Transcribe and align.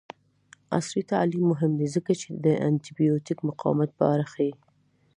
عصري 0.77 1.03
تعلیم 1.11 1.43
مهم 1.51 1.71
دی 1.79 1.87
ځکه 1.95 2.11
چې 2.21 2.29
د 2.45 2.45
انټي 2.67 2.91
بایوټیک 2.97 3.39
مقاومت 3.49 3.89
په 3.99 4.03
اړه 4.13 4.25
ښيي. 4.33 4.53